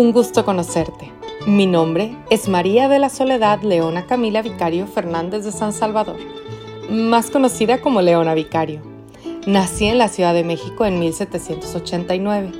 [0.00, 1.12] Un gusto conocerte.
[1.46, 6.16] Mi nombre es María de la Soledad Leona Camila Vicario Fernández de San Salvador,
[6.88, 8.80] más conocida como Leona Vicario.
[9.46, 12.50] Nací en la Ciudad de México en 1789.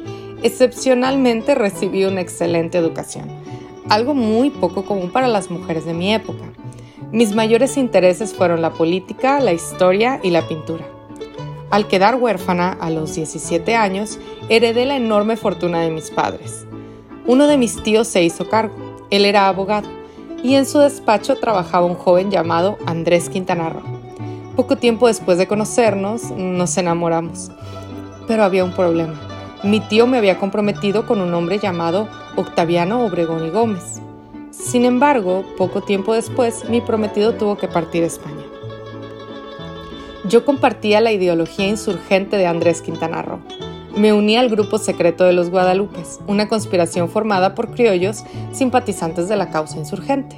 [0.43, 3.31] Excepcionalmente recibí una excelente educación,
[3.89, 6.45] algo muy poco común para las mujeres de mi época.
[7.11, 10.85] Mis mayores intereses fueron la política, la historia y la pintura.
[11.71, 14.19] Al quedar huérfana a los 17 años,
[14.51, 16.67] heredé la enorme fortuna de mis padres.
[17.27, 18.75] Uno de mis tíos se hizo cargo,
[19.11, 19.89] él era abogado,
[20.43, 23.83] y en su despacho trabajaba un joven llamado Andrés Quintana Roo.
[24.57, 27.51] Poco tiempo después de conocernos, nos enamoramos.
[28.27, 29.15] Pero había un problema.
[29.63, 34.01] Mi tío me había comprometido con un hombre llamado Octaviano Obregón y Gómez.
[34.51, 38.45] Sin embargo, poco tiempo después, mi prometido tuvo que partir a España.
[40.25, 43.41] Yo compartía la ideología insurgente de Andrés Quintana Roo.
[43.97, 49.37] Me uní al grupo secreto de los Guadalupes, una conspiración formada por criollos simpatizantes de
[49.37, 50.37] la causa insurgente.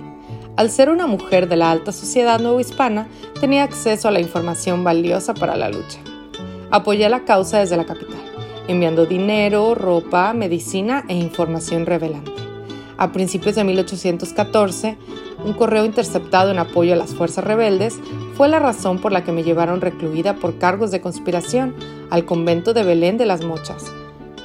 [0.56, 3.08] Al ser una mujer de la alta sociedad nuevo-hispana,
[3.40, 5.98] tenía acceso a la información valiosa para la lucha.
[6.70, 8.20] Apoyé la causa desde la capital,
[8.68, 12.41] enviando dinero, ropa, medicina e información revelante
[13.03, 14.97] a principios de 1814,
[15.45, 17.98] un correo interceptado en apoyo a las fuerzas rebeldes
[18.36, 21.75] fue la razón por la que me llevaron recluida por cargos de conspiración
[22.11, 23.91] al convento de Belén de las Mochas,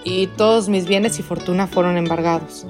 [0.04, 2.66] y todos mis bienes y fortuna fueron embargados.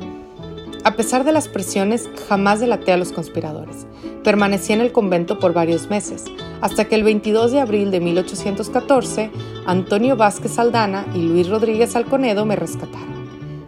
[0.84, 3.88] A pesar de las presiones, jamás delaté a los conspiradores.
[4.26, 6.26] Permanecí en el convento por varios meses,
[6.60, 9.32] hasta que el 22 de abril de 1814,
[9.66, 13.17] Antonio Vázquez Aldana y Luis Rodríguez Alconedo me rescataron.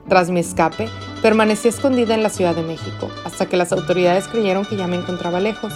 [0.10, 0.90] Tras mi escape,
[1.22, 4.96] permanecí escondida en la Ciudad de México hasta que las autoridades creyeron que ya me
[4.96, 5.72] encontraba lejos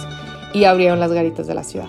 [0.52, 1.88] y abrieron las garitas de la ciudad.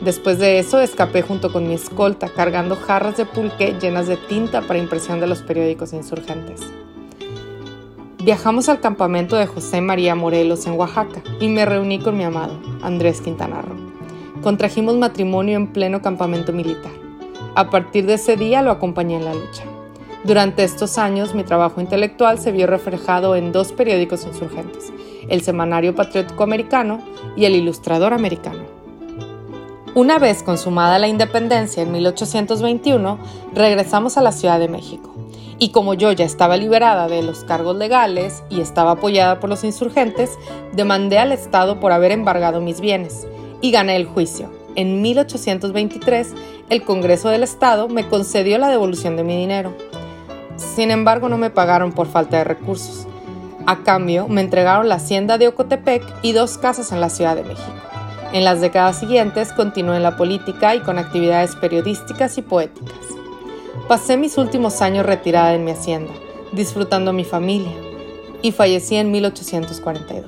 [0.00, 4.62] Después de eso, escapé junto con mi escolta cargando jarras de pulque llenas de tinta
[4.62, 6.60] para impresión de los periódicos insurgentes.
[8.24, 12.58] Viajamos al campamento de José María Morelos en Oaxaca y me reuní con mi amado,
[12.82, 13.76] Andrés Quintana Roo.
[14.42, 16.92] Contrajimos matrimonio en pleno campamento militar.
[17.54, 19.64] A partir de ese día lo acompañé en la lucha.
[20.24, 24.92] Durante estos años, mi trabajo intelectual se vio reflejado en dos periódicos insurgentes,
[25.28, 27.00] el Semanario Patriótico Americano
[27.36, 28.64] y el Ilustrador Americano.
[29.94, 33.18] Una vez consumada la independencia en 1821,
[33.54, 35.14] regresamos a la Ciudad de México.
[35.58, 39.64] Y como yo ya estaba liberada de los cargos legales y estaba apoyada por los
[39.64, 40.38] insurgentes,
[40.72, 43.26] demandé al Estado por haber embargado mis bienes
[43.60, 44.50] y gané el juicio.
[44.76, 46.34] En 1823,
[46.70, 49.74] el Congreso del Estado me concedió la devolución de mi dinero.
[50.58, 53.06] Sin embargo, no me pagaron por falta de recursos.
[53.66, 57.44] A cambio, me entregaron la hacienda de Ocotepec y dos casas en la Ciudad de
[57.44, 57.72] México.
[58.32, 62.98] En las décadas siguientes continué en la política y con actividades periodísticas y poéticas.
[63.88, 66.12] Pasé mis últimos años retirada en mi hacienda,
[66.52, 67.72] disfrutando mi familia,
[68.42, 70.26] y fallecí en 1842.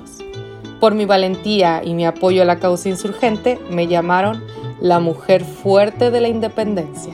[0.79, 4.43] Por mi valentía y mi apoyo a la causa insurgente, me llamaron
[4.79, 7.13] la mujer fuerte de la independencia.